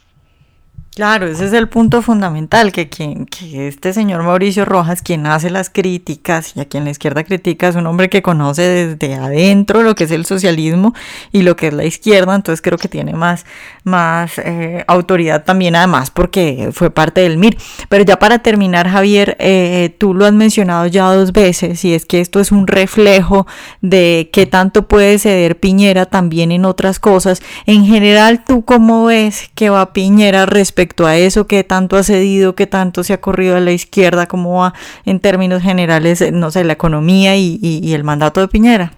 Claro, 0.96 1.28
ese 1.28 1.44
es 1.44 1.52
el 1.52 1.68
punto 1.68 2.02
fundamental, 2.02 2.72
que, 2.72 2.88
quien, 2.88 3.26
que 3.26 3.68
este 3.68 3.92
señor 3.92 4.24
Mauricio 4.24 4.64
Rojas, 4.64 5.02
quien 5.02 5.28
hace 5.28 5.50
las 5.50 5.70
críticas 5.70 6.56
y 6.56 6.62
a 6.62 6.70
quien 6.70 6.86
la 6.86 6.90
izquierda 6.90 7.26
critica, 7.26 7.68
es 7.68 7.76
un 7.76 7.86
hombre 7.86 8.10
que 8.10 8.22
conoce 8.22 8.62
desde 8.62 9.16
adentro 9.16 9.84
lo 9.84 9.94
que 9.94 10.06
es 10.06 10.12
el 10.12 10.26
socialismo 10.26 10.94
y 11.34 11.42
lo 11.42 11.58
que 11.58 11.68
es 11.68 11.74
la 11.74 11.84
izquierda, 11.84 12.34
entonces 12.34 12.62
creo 12.62 12.78
que 12.78 12.88
tiene 12.88 13.12
más, 13.12 13.46
más 13.84 14.38
eh, 14.38 14.86
autoridad 14.88 15.44
también 15.44 15.76
además 15.76 16.12
porque 16.12 16.70
fue 16.72 16.92
parte 16.92 17.20
del 17.20 17.40
MIR. 17.40 17.58
Pero 17.90 18.06
ya 18.06 18.18
para 18.18 18.40
terminar, 18.40 18.88
Javier, 18.88 19.36
eh, 19.42 19.94
tú 19.98 20.14
lo 20.14 20.26
has 20.26 20.32
mencionado 20.32 20.88
ya 20.88 21.14
dos 21.14 21.34
veces 21.34 21.84
y 21.84 21.94
es 21.94 22.06
que 22.06 22.22
esto 22.22 22.40
es 22.40 22.54
un 22.54 22.68
reflejo 22.68 23.46
de 23.82 24.30
qué 24.32 24.46
tanto 24.46 24.88
puede 24.88 25.20
ceder 25.20 25.60
Piñera 25.60 26.06
también 26.06 26.54
en 26.54 26.64
otras 26.64 27.00
cosas. 27.00 27.42
En 27.66 27.86
general, 27.86 28.46
¿tú 28.46 28.64
cómo 28.64 29.04
ves 29.04 29.50
que 29.56 29.70
va 29.70 29.92
Piñera 29.92 30.46
respecto 30.46 30.85
respecto 30.86 31.08
a 31.08 31.16
eso, 31.18 31.48
qué 31.48 31.64
tanto 31.64 31.98
ha 31.98 32.04
cedido, 32.04 32.54
qué 32.54 32.68
tanto 32.68 33.04
se 33.04 33.14
ha 33.14 33.20
corrido 33.20 33.56
a 33.56 33.60
la 33.60 33.72
izquierda, 33.72 34.28
cómo 34.28 34.60
va 34.60 34.74
en 35.04 35.20
términos 35.20 35.64
generales, 35.64 36.24
no 36.32 36.52
sé, 36.52 36.64
la 36.64 36.74
economía 36.74 37.36
y, 37.36 37.94
el 37.94 38.04
mandato 38.04 38.40
de 38.40 38.48
Piñera. 38.48 38.94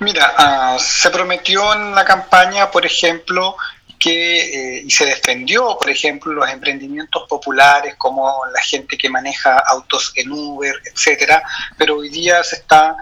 Mira, 0.00 0.74
uh, 0.74 0.78
se 0.80 1.10
prometió 1.10 1.72
en 1.74 1.94
la 1.94 2.04
campaña, 2.04 2.68
por 2.68 2.84
ejemplo, 2.84 3.54
que, 3.96 4.78
eh, 4.78 4.82
y 4.84 4.90
se 4.90 5.06
defendió, 5.06 5.76
por 5.78 5.90
ejemplo, 5.90 6.32
los 6.32 6.48
emprendimientos 6.50 7.28
populares 7.28 7.94
como 7.96 8.34
la 8.52 8.60
gente 8.62 8.96
que 8.96 9.08
maneja 9.08 9.62
autos 9.68 10.12
en 10.16 10.32
Uber, 10.32 10.74
etcétera, 10.92 11.42
pero 11.78 11.98
hoy 11.98 12.08
día 12.08 12.42
se 12.42 12.56
está 12.56 12.96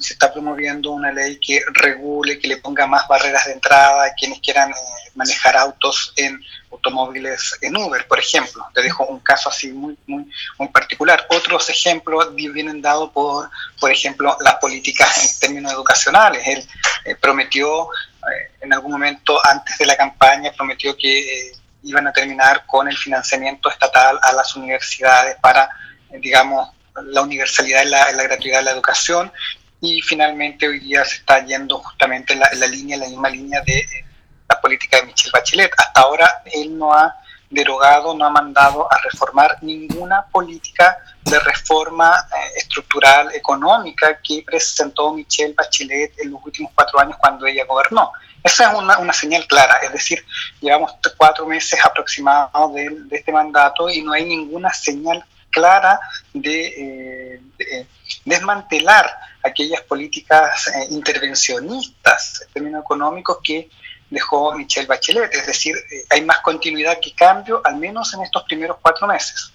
se 0.00 0.14
está 0.14 0.32
promoviendo 0.32 0.90
una 0.90 1.12
ley 1.12 1.38
que 1.38 1.62
regule, 1.72 2.38
que 2.38 2.48
le 2.48 2.56
ponga 2.56 2.86
más 2.86 3.06
barreras 3.06 3.46
de 3.46 3.52
entrada 3.52 4.04
a 4.04 4.14
quienes 4.14 4.40
quieran 4.40 4.70
eh, 4.70 4.74
manejar 5.14 5.56
autos 5.56 6.12
en 6.16 6.40
automóviles 6.72 7.56
en 7.60 7.76
Uber, 7.76 8.06
por 8.08 8.18
ejemplo. 8.18 8.66
Te 8.74 8.82
dejo 8.82 9.06
un 9.06 9.20
caso 9.20 9.50
así 9.50 9.70
muy, 9.70 9.96
muy, 10.06 10.28
muy 10.58 10.68
particular. 10.68 11.26
Otros 11.30 11.70
ejemplos 11.70 12.34
vienen 12.34 12.82
dados 12.82 13.10
por, 13.10 13.50
por 13.78 13.92
ejemplo, 13.92 14.36
las 14.40 14.56
políticas 14.56 15.22
en 15.22 15.38
términos 15.38 15.72
educacionales. 15.72 16.42
Él 16.46 16.68
eh, 17.04 17.14
prometió, 17.14 17.84
eh, 17.84 18.50
en 18.62 18.72
algún 18.72 18.90
momento 18.90 19.38
antes 19.46 19.78
de 19.78 19.86
la 19.86 19.96
campaña, 19.96 20.50
prometió 20.52 20.96
que 20.96 21.52
iban 21.84 22.06
a 22.08 22.12
terminar 22.12 22.64
con 22.66 22.88
el 22.88 22.96
financiamiento 22.96 23.70
estatal 23.70 24.18
a 24.22 24.32
las 24.32 24.56
universidades 24.56 25.36
para, 25.40 25.68
digamos, 26.10 26.70
la 26.94 27.22
universalidad 27.22 27.82
y 27.84 27.88
la, 27.88 28.12
la, 28.12 28.22
gratuidad 28.24 28.58
de 28.58 28.64
la 28.64 28.70
educación. 28.72 29.32
Y 29.80 30.00
finalmente 30.02 30.68
hoy 30.68 30.78
día 30.78 31.04
se 31.04 31.16
está 31.16 31.44
yendo 31.44 31.78
justamente 31.78 32.34
en 32.34 32.40
la, 32.40 32.50
la 32.54 32.66
línea, 32.66 32.96
la 32.96 33.08
misma 33.08 33.30
línea 33.30 33.60
de 33.62 33.78
eh, 33.78 34.04
la 34.48 34.60
política 34.60 34.98
de 34.98 35.06
Michelle 35.06 35.30
Bachelet. 35.32 35.72
Hasta 35.76 36.00
ahora 36.00 36.42
él 36.52 36.78
no 36.78 36.92
ha 36.92 37.14
derogado, 37.50 38.14
no 38.14 38.24
ha 38.24 38.30
mandado 38.30 38.90
a 38.90 38.98
reformar 39.02 39.58
ninguna 39.60 40.24
política 40.32 40.96
de 41.24 41.38
reforma 41.40 42.14
eh, 42.16 42.58
estructural 42.58 43.32
económica 43.34 44.18
que 44.22 44.42
presentó 44.44 45.12
Michelle 45.12 45.54
Bachelet 45.54 46.18
en 46.18 46.32
los 46.32 46.40
últimos 46.44 46.72
cuatro 46.74 46.98
años 46.98 47.16
cuando 47.18 47.46
ella 47.46 47.64
gobernó. 47.66 48.10
Esa 48.42 48.72
es 48.72 48.78
una, 48.78 48.98
una 48.98 49.12
señal 49.12 49.46
clara, 49.46 49.76
es 49.82 49.92
decir, 49.92 50.24
llevamos 50.60 50.92
cuatro 51.16 51.46
meses 51.46 51.78
aproximados 51.84 52.74
de, 52.74 52.88
de, 52.90 53.16
este 53.16 53.30
mandato 53.30 53.88
y 53.88 54.02
no 54.02 54.12
hay 54.12 54.24
ninguna 54.24 54.72
señal 54.72 55.24
clara 55.52 56.00
de, 56.32 56.66
eh, 56.66 57.40
de 57.58 57.86
desmantelar 58.24 59.06
aquellas 59.44 59.82
políticas 59.82 60.68
eh, 60.68 60.86
intervencionistas 60.90 62.42
en 62.46 62.52
términos 62.52 62.82
económicos 62.82 63.38
que 63.42 63.70
dejó 64.10 64.54
Michelle 64.54 64.86
Bachelet. 64.86 65.32
Es 65.34 65.46
decir, 65.46 65.76
eh, 65.76 66.04
hay 66.10 66.22
más 66.22 66.40
continuidad 66.40 66.98
que 67.00 67.14
cambio, 67.14 67.60
al 67.64 67.76
menos 67.76 68.12
en 68.14 68.22
estos 68.22 68.42
primeros 68.44 68.76
cuatro 68.80 69.06
meses. 69.06 69.52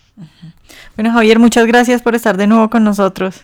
Bueno, 0.96 1.12
Javier, 1.14 1.40
muchas 1.40 1.66
gracias 1.68 2.02
por 2.02 2.16
estar 2.16 2.38
de 2.38 2.48
nuevo 2.48 2.70
con 2.70 2.84
nosotros. 2.84 3.44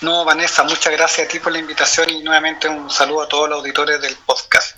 No, 0.00 0.24
Vanessa, 0.24 0.62
muchas 0.62 0.92
gracias 0.92 1.26
a 1.26 1.30
ti 1.30 1.40
por 1.40 1.52
la 1.52 1.58
invitación 1.58 2.08
y 2.08 2.22
nuevamente 2.22 2.68
un 2.68 2.88
saludo 2.88 3.22
a 3.22 3.28
todos 3.28 3.48
los 3.48 3.58
auditores 3.58 4.00
del 4.00 4.16
podcast. 4.24 4.77